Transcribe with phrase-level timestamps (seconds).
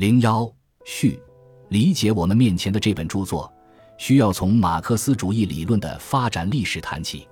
[0.00, 0.50] 零幺
[0.86, 1.20] 序，
[1.68, 3.52] 理解我们面前的这本著作，
[3.98, 7.28] 需要从马克思主义理论的发展历史谈起。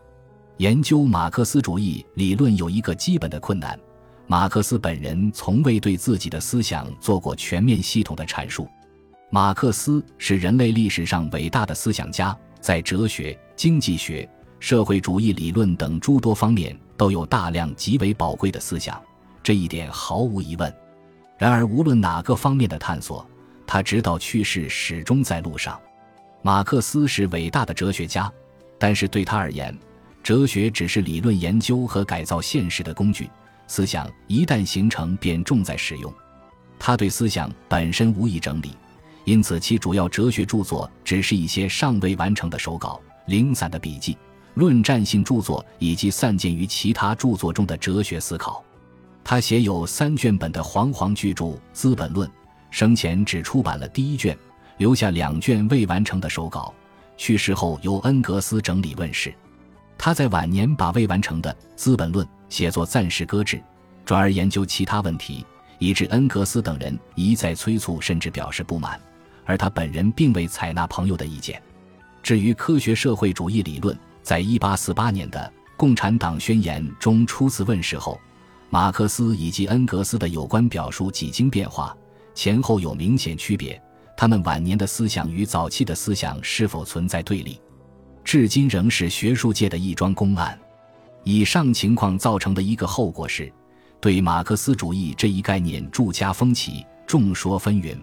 [0.58, 3.80] 研究马克思主义理论有一个基本的困难：
[4.26, 8.68] 马克思本人从未对自己的思想做过全面系统的阐述。
[9.30, 14.28] 马克思是人类历史上伟大的思想家，在哲学、经济学、
[14.60, 19.02] 社会主义理论等诸多方面都有大量极为宝贵的思想，
[19.42, 20.70] 这一点毫无疑问。
[21.38, 23.24] 然而，无论哪个方面的探索，
[23.64, 25.80] 他直到去世始终在路上。
[26.42, 28.30] 马克思是伟大的哲学家，
[28.78, 29.76] 但是对他而言，
[30.22, 33.30] 哲学只是理论研究和改造现实的工具，
[33.68, 36.12] 思想一旦形成便重在使用。
[36.76, 38.72] 他对思想本身无意整理。
[39.24, 44.16] 因此，其主要哲学著作只是一些尚未完成的手稿、零散的笔记、
[44.54, 48.64] 论战性著作以及散见于其他著作中的哲学思考。
[49.30, 52.26] 他写有三卷本的煌煌巨著《资本论》，
[52.70, 54.34] 生前只出版了第一卷，
[54.78, 56.72] 留下两卷未完成的手稿，
[57.18, 59.34] 去世后由恩格斯整理问世。
[59.98, 63.62] 他在晚年把未完成的《资本论》写作暂时搁置，
[64.02, 65.44] 转而研究其他问题，
[65.78, 68.98] 以致恩格斯等人一再催促，甚至表示不满。
[69.44, 71.62] 而他本人并未采纳朋友的意见。
[72.22, 75.38] 至于科学社会主义理论，在一八四八年的
[75.76, 78.18] 《共产党宣言》中初次问世后，
[78.70, 81.96] 马克思以及恩格斯的有关表述几经变化，
[82.34, 83.80] 前后有明显区别。
[84.16, 87.60] 他们晚年的思想与早期的思想是否存在对立，
[88.24, 90.58] 至今仍是学术界的一桩公案。
[91.24, 93.50] 以上情况造成的一个后果是，
[94.00, 97.96] 对马克思主义这一概念注加风起，众说纷纭。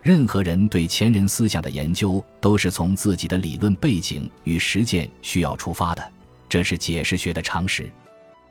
[0.00, 6.12] 任何人对前人思想的研究，都是从自己的理论背景与实践需要出发的，
[6.48, 7.88] 这是解释学的常识。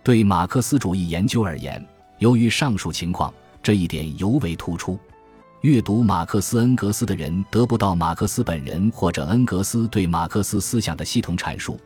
[0.04, 1.84] 对马克思主义研究而言，
[2.18, 5.00] 由于上述情况，这一点尤为突出。
[5.62, 11.80] 阅读马克思、恩格斯的人得不到马克思本人或者恩格斯对马克思思想的系统阐述，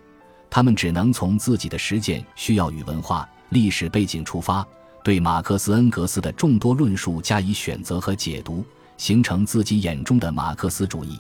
[0.50, 4.66] 他们只能从自己的实践需要与文化历史背景出发，
[5.04, 8.64] 对马克思、恩格斯的众多论述加以选择和解读。
[8.98, 11.20] 形成自己眼中的马克思主义。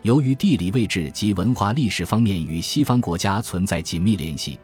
[0.00, 4.58] 由于地理位置及文化历史方面与西方国家存在紧密联系，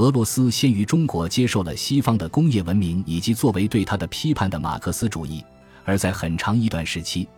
[0.00, 5.44] 俄罗斯先于中国接受了西方的工业文明以及作为对他的批判的马克思主义。
[5.84, 7.28] 而在很长一段时期，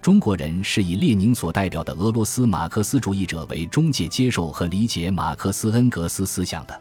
[0.00, 6.80] 中国人是以列宁所代表的俄罗斯马克思主义者为中介，接受和理解马克思恩格斯思想的。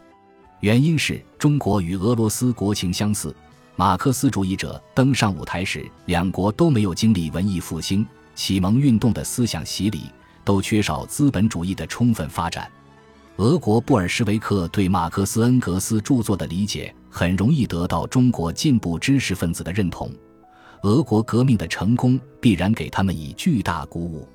[0.59, 3.35] 原因是中国与俄罗斯国情相似。
[3.75, 10.03] 马克思主义者登上舞台时，两国都没有经历文艺复兴、启蒙运动的思想洗礼，
[10.45, 12.69] 都缺少资本主义的充分发展。
[13.41, 20.11] 俄国布尔什维克对马克思恩格斯著作的理解，很容易得到中国进步知识分子的认同。
[20.83, 24.27] 俄国革命的成功必然给他们以巨大鼓舞。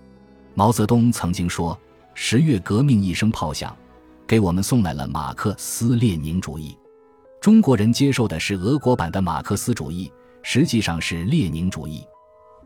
[0.54, 1.78] 毛泽东曾经说
[2.14, 3.76] ：“十月革命一声炮响，
[4.26, 6.76] 给我们送来了马克思列宁主义。”
[7.40, 10.10] 中国人接受的是俄国版的马克思主义，
[10.42, 12.04] 实际上是列宁主义。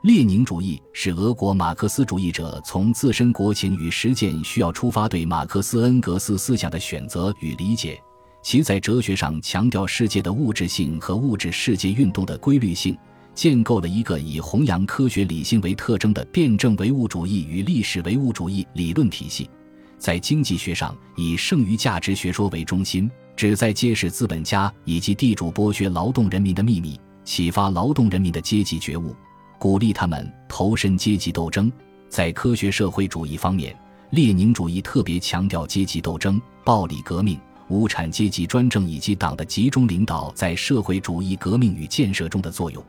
[0.03, 8.01] 列宁主义是俄国马克思主义者从自身国情与实践需要出发，对马克思恩格斯思想的选择与理解。
[8.43, 12.97] 其在哲学上强调世界的物质性和物质世界运动的规律性，
[13.35, 19.51] 建构了一个以弘扬科学理性为特征的辩证唯物主义与历史唯物主义理论体系。
[19.99, 23.11] 在经济学上，以剩余价值学说为中心。
[23.37, 29.15] 旨在揭示资本家以及地主剥削劳动人民的秘密，启发劳动人民的阶级觉悟，
[29.61, 31.71] 鼓励他们投身阶级斗争。
[32.09, 33.77] 在科学社会主义方面，
[34.11, 37.39] 列宁主义特别强调阶级斗争、暴力革命、
[37.69, 42.83] 无产阶级专政以及党的集中领导在社会主义革命与建设中的作用。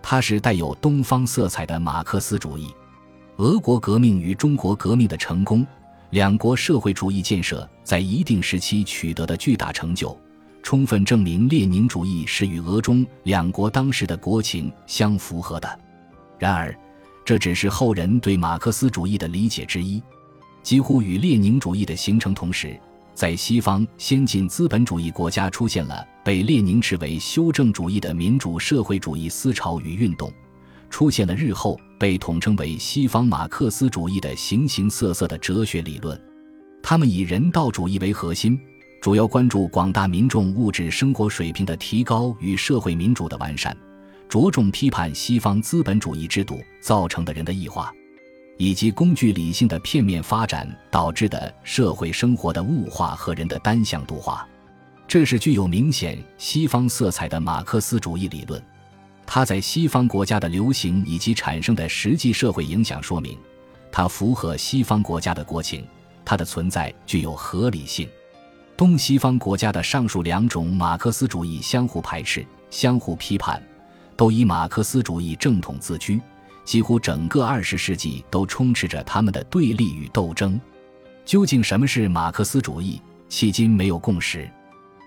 [0.00, 2.72] 它是带有东方色彩的马克思主义。
[3.38, 5.66] 俄国革命与中国革命的成功。
[6.10, 10.16] 两国社会主义建设在一定时期取得的巨大成就，
[10.62, 15.80] 充分证明列宁主义是与俄中两国当时的国情相符合的。
[16.38, 16.74] 然而，
[17.24, 20.02] 这只是后人对马克思主义的理解之一。
[20.62, 22.78] 几乎与列宁主义的形成同时，
[23.14, 30.32] 在西方先进资本主义国家出现了被列宁视为修正主义的民主社会主义思潮与运动。
[30.90, 36.20] 出现了日后被统称为西方马克思主义的形形色色的哲学理论，
[36.82, 38.58] 他们以人道主义为核心，
[39.02, 43.76] 主要关注广大民众物质生活水平的提高与社会民主的完善，
[44.34, 47.94] 着重批判西方资本主义制度造成的人的异化，
[48.56, 54.44] 以及工具理性的片面发展导致的社会生活的物化和人的单向度化。
[55.06, 58.60] 这是具有明显西方色彩的马克思主义理论。
[59.24, 63.38] 它在西方国家的流行以及产生的实际社会影响说明，
[63.92, 65.86] 它符合西方国家的国情，
[66.24, 68.08] 它的存在具有合理性。
[68.76, 73.62] 东西方国家的上述两种马克思主义相互排斥、相互批判，
[74.16, 76.20] 都以马克思主义正统自居，
[76.64, 80.60] 几乎整个二十世纪都充斥着他们的对立与斗争。
[81.24, 83.00] 究竟什么是马克思主义？
[83.30, 84.48] 迄今没有共识。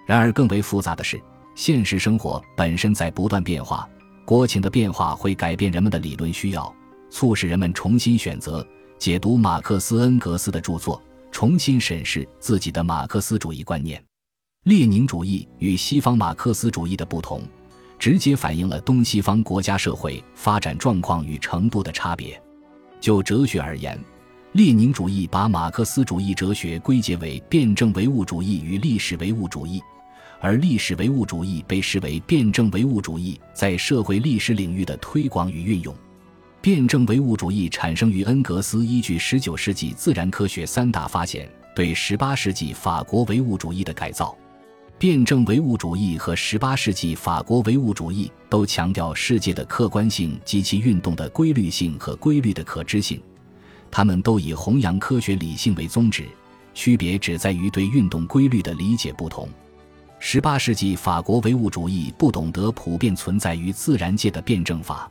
[0.06, 1.22] 然而，更为复杂的是，
[1.56, 3.88] 现实生活本身在不断变化，
[4.26, 6.74] 国情的变化会改变人们的理论需要，
[7.10, 8.66] 促使人们重新选择、
[8.98, 11.02] 解读马克思、恩格斯的著作，
[11.32, 14.04] 重新审视自己的马克思主义观念。
[14.64, 17.42] 列宁主义与西方马克思主义的不同，
[18.00, 22.42] 直接反映了东西方国家社会发展状况与程度的差别。
[23.00, 24.00] 就哲学而言，
[24.54, 29.82] 列宁主义把马克思主义哲学归结为辩证唯物主义与历史唯物主义。
[30.40, 35.96] 而历史唯物主义被视为辩证唯物主义在社会历史领域的推广与运用。
[36.62, 44.38] 辩证唯物主义产生于恩格斯依据19世纪自然科学三大发现对18世纪法国唯物主义的改造。
[45.00, 53.22] 辩证唯物主义和18世纪法国唯物主义都强调世界的客观性及其运动的规律性和规律的可知性，
[53.92, 56.26] 他们都以弘扬科学理性为宗旨，
[56.74, 59.48] 区别只在于对运动规律的理解不同。
[60.18, 65.08] 十八世纪法国唯物主义不懂得普遍存在于自然界的辩证法。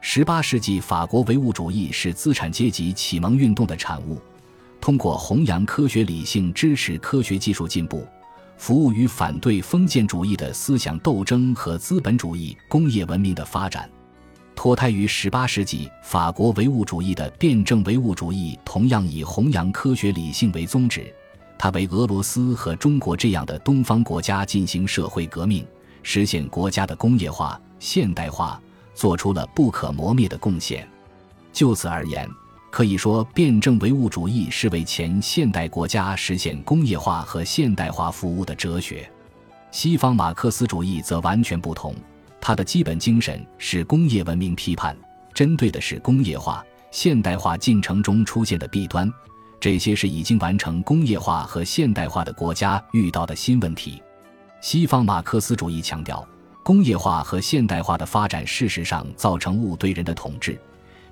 [0.00, 4.18] 十八世纪法国唯物主义是资产阶级启蒙运动的产物，
[4.80, 8.06] 通过弘扬科学理性、支持科学技术进步，
[8.58, 13.88] 服务于反对封建主义的思想斗争和资本主义工业文明的发展。
[14.54, 21.14] 脱胎于十八世纪法国唯物主义的辩证唯物主义，同样以弘扬科学理性为宗旨。
[21.56, 25.64] 他为俄罗斯和中国这样的东方国家进行社会革命，
[26.02, 28.60] 实现国家的工业化、现代化，
[28.94, 30.88] 做出了不可磨灭的贡献。
[31.52, 32.28] 就此而言，
[32.78, 39.10] 可以说，辩证唯物主义是为前现代国家实现工业化和现代化服务的哲学。
[39.72, 41.92] 西方马克思主义则完全不同，
[42.40, 44.96] 它的基本精神是工业文明批判，
[45.34, 49.12] 针对的是工业化、现代化进程中出现的弊端。
[49.58, 54.00] 这些是已经完成工业化和现代化的国家遇到的新问题。
[54.60, 56.24] 西方马克思主义强调，
[56.62, 60.56] 工业化和现代化的发展事实上造成物对人的统治，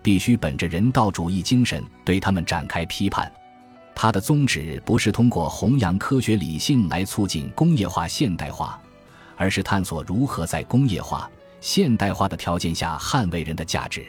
[0.06, 3.28] 必须本着人道主义精神对他们展开批判。
[3.92, 8.80] 他的宗旨不是通过弘扬科学理性来促进工业化现代化，
[9.34, 11.28] 而是探索如何在工业化
[11.60, 14.06] 现代化的条件下捍卫人的价值。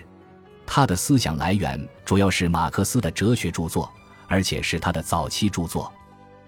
[0.67, 3.91] 他的思想来源主要是马克思的哲学著作。
[4.29, 5.89] 而且是他的早期著作。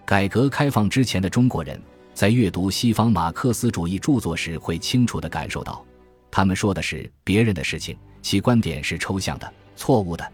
[0.05, 1.81] 改革开放之前的中国人，
[2.13, 5.81] 在阅读西方马克思主义著作时，会清楚地感受到，
[6.29, 10.31] 他们说的是别人的事情，其观点是抽象的、错误的，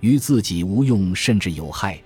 [0.00, 2.00] 与自己无用甚至有害。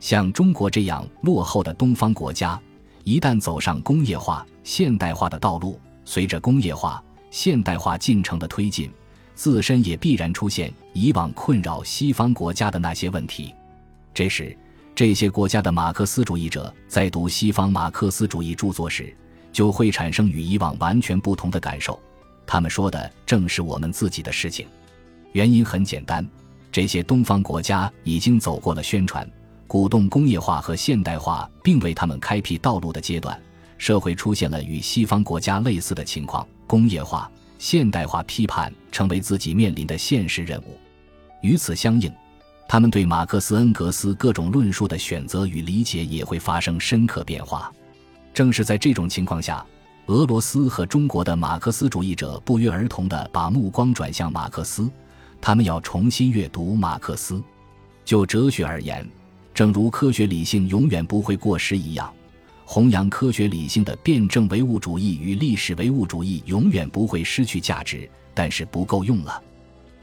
[0.00, 2.60] 像中国这样落后的东方国家，
[3.04, 8.90] 一旦走上工业化、现代化的道路，随着工业化、现代化进程的推进，
[9.34, 13.54] 自身也必然出现以往困扰西方国家的那些问题。
[14.12, 14.56] 这时，
[14.94, 19.16] 这些国家的马克思主义者在读西方马克思主义著作时，
[19.52, 21.98] 就会产生与以往完全不同的感受。
[22.46, 24.66] 他们说的正是我们自己的事情。
[25.32, 26.26] 原因很简单：
[26.70, 29.28] 这些东方国家已经走过了宣传、
[29.66, 33.40] 鼓动工业化和现代化，并为他们开辟道路的阶段，
[33.78, 36.46] 社会出现了与西方国家类似的情况。
[36.66, 40.78] 工业化、现代化批判成为自己面临的现实任务。
[41.42, 42.12] 与此相应。
[42.68, 47.70] 他们对马克思、恩格斯各种论述的选择与理解也会发生深刻变化。
[48.32, 49.62] 正是在这种情况下，
[50.06, 54.90] 俄罗斯和中国的马克思主义者不约而同地把目光转向马克思，
[55.40, 57.40] 他们要重新阅读马克思。
[58.04, 59.08] 就哲学而言，
[59.54, 62.12] 正如科学理性永远不会过时一样，
[62.64, 69.40] 弘扬科学理性的辩证唯物主义与历史唯物主义永远不会失去价值，但是不够用了。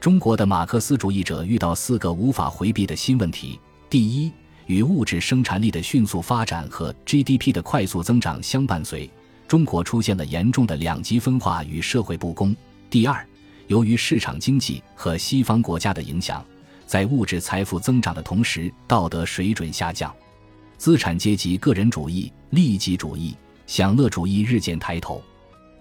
[0.00, 4.32] 中国的马克思主义者遇到四个无法回避的新问题：第一，
[4.64, 9.10] 与物质生产力的迅速发展和 GDP 的快速增长相伴随，
[9.50, 12.54] 中国出现了严重的两极分化与社会不公；
[12.88, 13.26] 第二，
[13.66, 16.46] 由于市场经济和西方国家的影响，
[16.86, 20.14] 在物质财富增长的同时，道德水准下降，
[20.78, 25.20] 资产阶级个人主义、利己主义、享乐主义日渐抬头，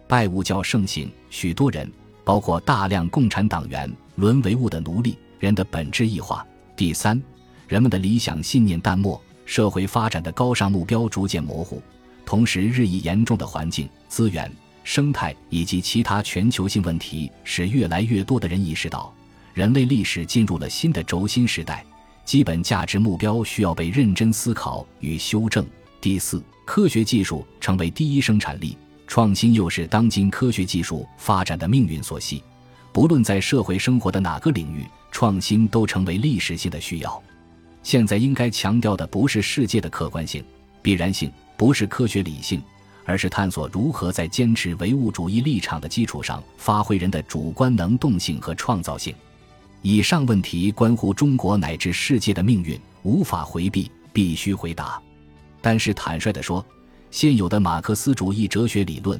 [0.07, 1.87] 拜物教盛行，许多人，
[2.23, 3.87] 包括大量共产党员。
[4.15, 6.43] 沦为物的奴隶，人的本质异化。
[6.75, 7.21] 第三，
[7.67, 11.79] 人们的理想信念淡漠，社会发展的高尚目标逐渐模糊，
[12.29, 14.51] 同时日益严重的环境、资源、
[14.83, 19.11] 生态以及其他全球性问题，使越来越多的人意识到，
[19.55, 21.83] 人类历史进入了新的轴心时代，
[22.23, 25.65] 基本价值目标需要被认真思考与修正。
[25.99, 32.43] 第四，科学技术成为第一生产力，创新又是当今科学技术发展的命运所系。
[32.93, 37.19] 不论在社会生活的哪个领域，创新都成为历史性的需要。
[37.81, 40.43] 现在应该强调的不是世界的客观性、
[40.83, 42.63] 必然性，不是科学理性。
[43.05, 49.15] 而是探索如何在坚持唯物主义立场的基础上，发挥人的主观能动性和创造性。
[49.81, 55.01] 以上问题关乎中国乃至世界的命运，无法回避，必须回答。
[55.59, 56.63] 但是坦率地说，
[57.09, 59.19] 现有的马克思主义哲学理论，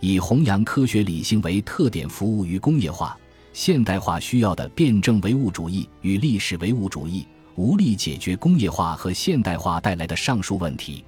[0.00, 3.16] 以弘扬科学理性为特点，服务于工业化、
[3.54, 11.02] 现代化需要的辩证唯物主义与历史唯物主义，无力解决工业化和现代化带来的上述问题。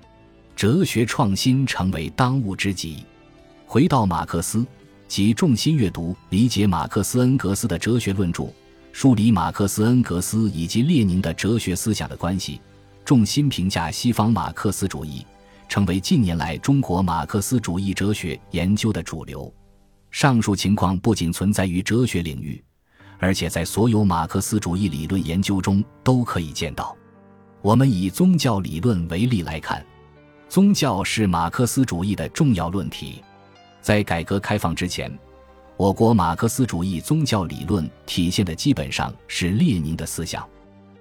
[0.56, 3.04] 哲学创新成为当务之急。
[3.66, 4.64] 回到马克思，
[5.08, 8.46] 即重心阅读、理解马克思恩格斯的哲学论著，
[8.92, 12.60] 梳理马克思恩格斯以及列宁的哲学思想的关系，
[13.04, 15.26] 重心评价西方马克思主义，
[15.68, 19.52] 成为近年来中国马克思主义哲学研究的主流。
[20.12, 22.62] 上述情况不仅存在于哲学领域，
[23.18, 26.96] 而且在所有马克思主义理论研究中都可以见到。
[27.60, 29.84] 我们以宗教理论为例来看。
[30.54, 33.20] 宗教是马克思主义的重要论题。
[33.80, 35.12] 在改革开放之前，
[35.76, 40.48] 我国马克思主义宗教理论体现的基本上是列宁的思想。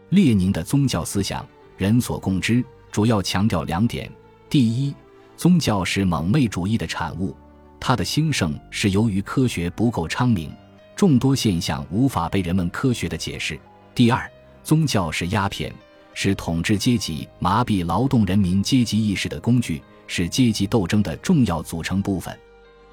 [0.09, 4.11] 列宁的宗教思想人所共知，主要强调两点：
[4.49, 4.91] 第一，
[5.37, 7.37] 宗教是蒙昧主义的产物，
[7.79, 10.51] 它的兴盛是由于科学不够昌明，
[10.95, 13.55] 众多现象无法被人们科学的解释；
[13.93, 14.27] 第二，
[14.63, 15.71] 宗教是鸦片。
[16.13, 22.37] 是统治阶级麻痹劳动人民阶级意识的工具，是阶级斗争的重要组成部分。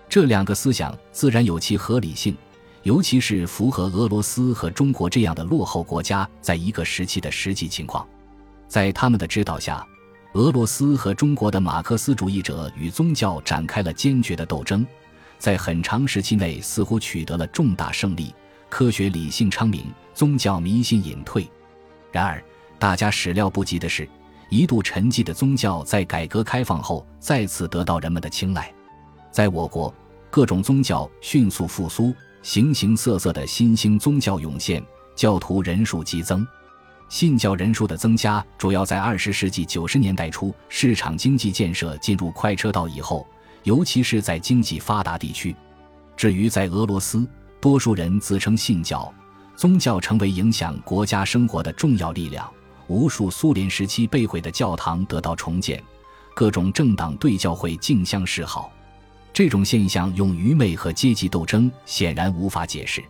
[0.08, 2.36] 这两个思想自然有其合理性，
[2.82, 8.06] 尤其是符合俄罗斯和中国这样的落后国家在一个时期的实际情况。
[8.66, 9.86] 在他们的指导下，
[10.34, 14.86] 俄罗斯和中国的马克思主义者与宗教展开了坚决的斗争，
[15.38, 18.34] 在很长时期内似乎取得了重大胜利，
[18.68, 19.84] 科学理性昌明，
[20.14, 21.48] 宗教迷信隐退。
[22.12, 22.42] 然而，
[22.80, 24.08] 大家始料不及的是，
[24.48, 28.72] 一度沉寂的宗教在改革开放后再次得到人们的青睐。
[29.30, 29.94] 在我国，
[30.30, 34.82] 各种宗教迅速复苏，形形色色的新兴宗教涌现，
[35.14, 36.44] 教徒人数激增。
[37.10, 43.26] 信教人数的增加主要在二十世纪九十年代初市场经济建设进入快车道以后，
[43.64, 45.54] 尤其是在经济发达地区。
[46.16, 47.28] 至于在俄罗斯，
[47.60, 49.12] 多数人自称信教，
[49.54, 52.50] 宗教成为影响国家生活的重要力量。
[52.90, 55.80] 无数苏联时期被毁的教堂得到重建，
[56.34, 58.72] 各种政党对教会竞相示好。
[59.32, 63.00] 这种现象用愚昧和阶级斗争显然无法解释。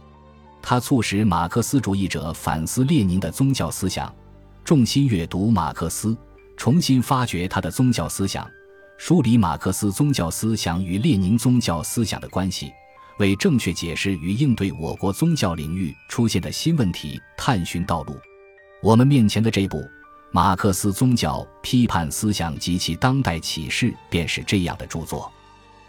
[0.61, 4.15] 它促使马克思主义者反思列宁的宗教思想，
[4.67, 6.15] 重新阅读马克思，
[6.59, 8.47] 重新发掘他的宗教思想，
[8.99, 12.71] 梳理马克思宗教思想与列宁宗教思想的关系，
[13.19, 18.15] 为正确解释与应对我国宗教领域出现的新问题探寻道路。
[18.83, 19.79] 我们面前的这部
[20.31, 25.31] 《马克思宗教批判思想及其当代启示》便是这样的著作。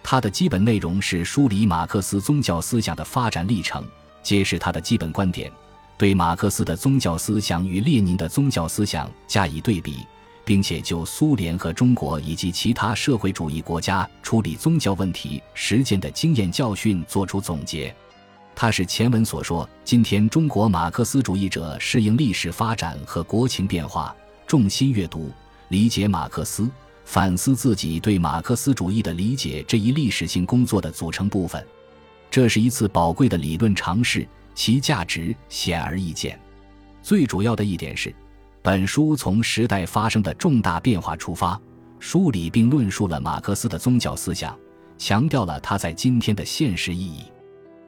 [0.03, 3.81] 它的基本内容是梳理马克思宗教思想的发展历程，
[4.21, 5.49] 揭示他的基本观点，
[5.97, 10.05] 对马克思的宗教思想与列宁的宗教思想加以对比，
[10.43, 17.95] 并且就苏联和中国以及其他社会主义国家处理宗教问题实践的经验教训作出总结。
[18.61, 24.15] 他是前文所说，今天中国马克思主义者适应历史发展和国情变化，
[24.45, 25.31] 重心阅读、
[25.69, 26.69] 理解马克思，
[27.03, 31.65] 反思自己对马克思主义的理解这一历史性工作的组成部分。
[32.29, 36.39] 这是一次宝贵的理论尝试，其价值显而易见。
[37.01, 38.13] 最主要的一点是，
[38.61, 41.59] 本书从时代发生的重大变化出发，
[41.97, 44.55] 梳理并论述了马克思的宗教思想，
[44.99, 47.23] 强调了他在今天的现实意义。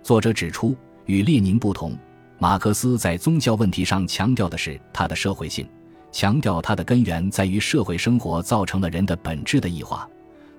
[0.03, 1.97] 作者指出，与列宁不同，
[2.37, 5.65] 马克思在宗教问题上强调的是他的社会性，
[6.11, 10.05] 强调它的根源在于社会生活造成了人的本质的异化，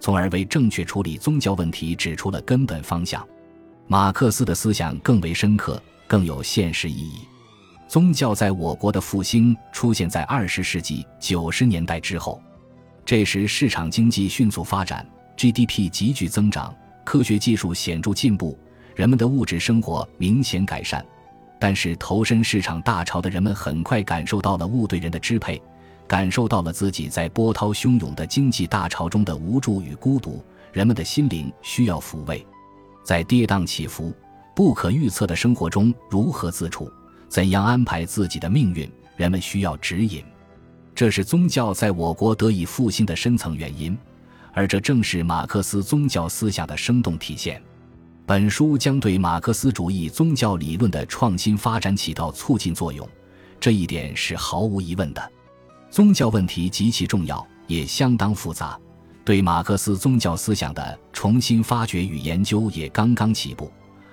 [0.00, 3.22] 从而为正确处理宗教问题指出了根本方向。
[3.86, 7.18] 马克思的思想更为深刻，更有现实意义。
[7.86, 12.40] 宗教在我国的复兴出现在二十世纪九十年代之后，
[13.04, 16.74] 这时市场经济迅速发展，GDP 急剧增长，
[17.04, 18.58] 科学技术显著进步。
[18.94, 21.04] 人们的物质生活明显改善，
[21.58, 25.60] 但是投身市场大潮的人们很快感受到了物对人的支配，
[26.06, 30.44] 感受到了自己在波涛汹涌的经济大潮中的无助与孤独。
[30.72, 32.44] 人们的心灵需要抚慰。
[33.04, 34.12] 在跌宕起伏、
[34.56, 36.90] 不可预测的生活中如何自处，
[37.28, 40.24] 怎样安排自己的命运，人们需要指引。
[40.94, 43.96] 这是宗教在我国得以复兴的深层原因，
[44.52, 47.62] 而这正是马克思宗教思想的生动体现。
[48.26, 53.06] 本书将对马克思主义宗教理论的创新发展起到促进作用，
[53.60, 55.32] 这一点是毫无疑问的。
[55.90, 58.78] 宗教问题极其重要，也相当复杂。
[59.26, 63.70] 对马克思宗教思想的重新发掘与研究也刚刚起步，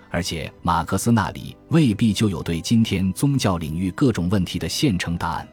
[0.09, 5.47] 而且马克思那里未必就有对今天宗教领域各种问题的现成答案。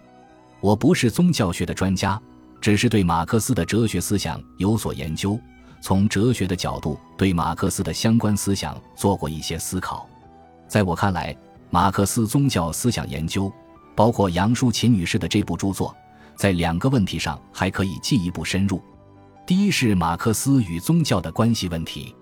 [0.60, 2.20] 我不是宗教学的专家，
[2.60, 5.38] 只是对马克思的哲学思想有所研究，
[5.80, 10.08] 从哲学的角度对马克思的相关思想做过一些思考。
[10.66, 11.36] 在我看来，
[11.70, 13.52] 马克思宗教思想研究，
[13.94, 15.94] 包括杨淑琴女士的这部著作，
[16.36, 18.82] 在两个问题上还可以进一步深入。
[19.46, 22.14] 第一是马克思与宗教的关系问题。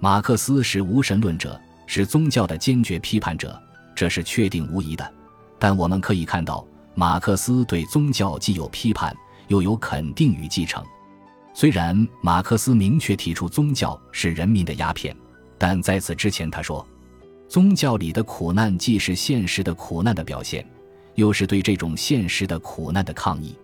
[0.00, 3.60] 马克思是无神论者，是宗教的坚决批判者，
[3.94, 5.14] 这是确定无疑的。
[5.58, 9.16] 但我们可以看到，马克思对宗教既有批判，
[9.48, 10.84] 又有肯定与继承。
[11.56, 15.16] 虽然马克思明确提出宗教是人民的鸦片，
[15.56, 16.84] 但在此之前他说，
[17.48, 20.66] 宗教里的苦难既是现实的苦难的表现，
[21.14, 23.56] 又是对这种现实的苦难的抗议。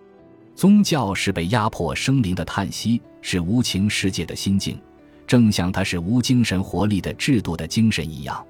[0.55, 4.79] 宗教是被压迫生灵的叹息，是无情世界的心境，
[5.27, 8.41] 正像它是无精神活力的制度的精神一样。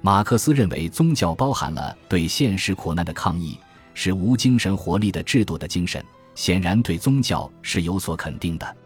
[0.00, 3.58] 马克思认为，宗教包含了对现实苦难的抗议，
[3.94, 6.04] 是无精神活力的制度的精神，
[6.36, 8.76] 显然对宗教是有所肯定的。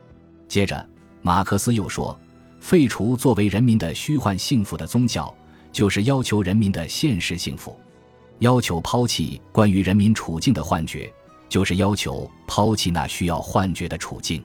[0.48, 0.88] 接着，
[1.20, 2.18] 马克思又说，
[2.60, 5.32] 废除作为人民的虚幻幸福的宗教，
[5.70, 7.78] 就是要求人民的现实幸福，
[8.38, 11.12] 要求抛弃关于人民处境的幻觉。
[11.48, 14.40] 就是要求抛弃那需要幻觉的处境，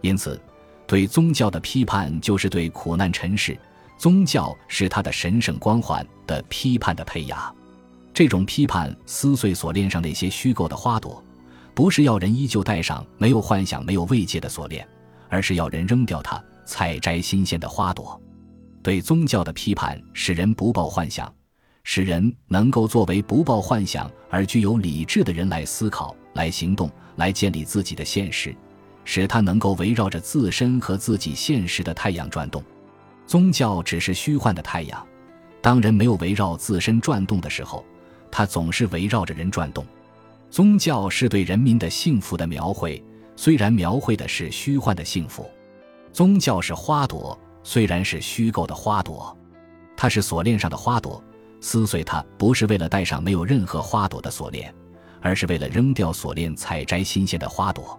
[0.00, 0.42] 因此，
[0.88, 3.56] 对宗教的批判就是对苦难尘世、
[3.96, 7.54] 宗教是他的神圣光环的批判的胚芽。
[8.12, 11.21] 这种批判撕碎锁链上那些虚构的花朵，
[11.74, 14.86] 不是要人依旧戴上没有幻想、没有慰藉的锁链，
[15.28, 18.20] 而是要人扔掉它，采摘新鲜的花朵。
[18.82, 21.32] 对宗教的批判使人不抱幻想，
[21.84, 26.14] 使人能够作为不抱幻想而具有理智的人来思考。
[26.34, 28.56] 来行动，来建立自己的现实，
[29.04, 32.64] 使他能够围绕着自身和自己现实的太阳转动。
[33.26, 35.06] 宗教只是虚幻的太阳，
[35.60, 37.84] 当人没有围绕自身转动的时候，
[38.30, 39.84] 它总是围绕着人转动。
[40.52, 43.02] 宗教是对人民的幸福的描绘，
[43.36, 45.50] 虽然描绘的是虚幻的幸福。
[46.12, 49.34] 宗教是花朵，虽然是虚构的花朵，
[49.96, 51.24] 它是锁链上的花朵，
[51.62, 54.70] 撕碎它不是为了戴上没有任何花朵的锁链。
[55.22, 57.98] 而是为了扔掉锁链，采摘新鲜的花朵。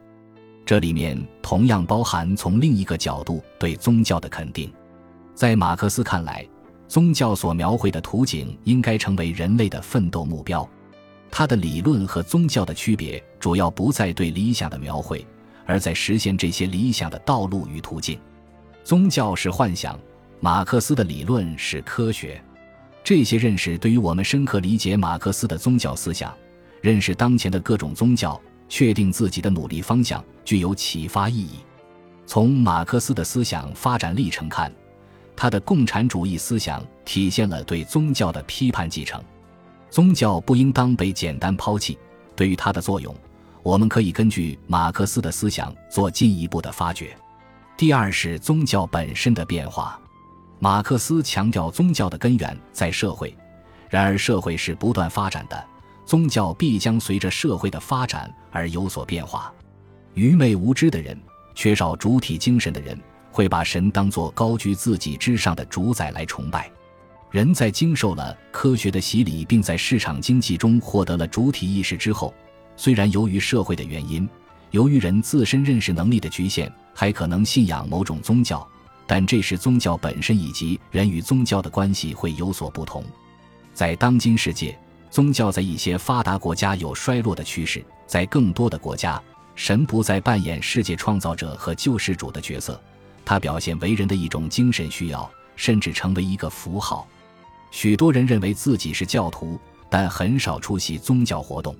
[0.63, 4.71] 这里面同样包含从另一个角度对宗教的肯定。
[5.33, 6.47] 在马克思看来，
[6.87, 10.69] 宗教所描绘的图景应该成为人类的奋斗目标。
[11.35, 15.25] 他的理论和宗教的区别主要不在对理想的描绘，
[15.65, 18.19] 而在实现这些理想的道路与途径。
[18.83, 19.99] 宗教是幻想，
[20.39, 22.39] 马克思的理论是科学。
[23.03, 26.31] 这些认识对于我们深刻理解马克思的宗教思想。
[26.81, 31.61] 认识当前的各种宗教，确定自己的努力方向，具有启发意义。
[32.27, 34.71] 从马克思的思想发展历程看，
[35.35, 39.19] 他的共产主义思想体现了对宗教的批判继承。
[39.93, 41.99] 宗教不应当被简单抛弃。
[42.35, 43.15] 对于它的作用，
[43.61, 47.15] 我们可以根据马克思的思想做进一步的发掘。
[47.77, 50.01] 第二是宗教本身的变化。
[50.57, 53.37] 马克思强调宗教的根源在社会，
[53.87, 55.63] 然而社会是不断发展的。
[56.07, 59.53] 宗教必将随着社会的发展而有所变化。
[60.15, 61.15] 愚昧无知的人，
[61.53, 62.99] 缺少主体精神的人，
[63.31, 66.67] 会把神当作高居自己之上的主宰来崇拜。
[67.33, 72.31] 人在经受了科学的洗礼，并在市场经济中获得了主体意识之后，
[72.77, 74.29] 虽然由于社会的原因，
[74.69, 78.63] 由于人自身认识能力的局限，还可能信仰某种宗教，
[79.07, 83.03] 但这时宗教本身以及人与宗教的关系会有所不同。
[83.73, 84.77] 在当今世界。
[85.09, 89.21] 宗教在一些发达国家有衰落的趋势，在更多的国家，
[89.55, 92.79] 神不再扮演世界创造者和救世主的角色，
[93.23, 97.07] 他表现为人的一种精神需要，甚至成为一个符号。
[97.73, 99.59] 许多人认为自己是教徒，
[99.89, 101.75] 但很少出席宗教活动。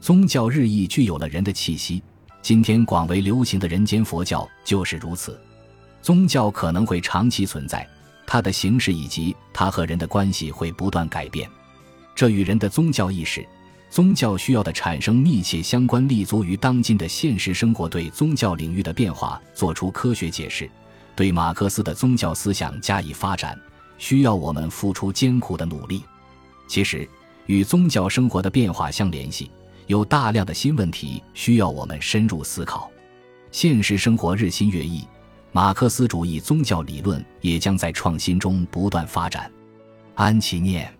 [0.00, 2.00] 宗教日益具有了人的气息，
[2.40, 5.36] 今天广为流行的人间佛教就是如此。
[6.00, 7.84] 宗教可能会长期存在，
[8.24, 11.50] 它的形式以及它和人的关系会不断改变。
[12.14, 13.44] 这与人的宗教意识、
[13.90, 20.70] 宗教需要的产生密切相关，立足于当今的现实生活对宗教领域的变化做出科学解释，
[21.16, 23.58] 对马克思的宗教思想加以发展，
[23.98, 26.02] 需要我们付出艰苦的努力。
[26.66, 27.08] 其实，
[27.46, 29.50] 与宗教生活的变化相联系，
[29.86, 32.90] 有大量的新问题需要我们深入思考。
[33.50, 35.06] 现实生活日新月异，
[35.52, 39.50] 马克思主义宗教理论也将在创新中不断发展。
[40.14, 40.92] 安其念。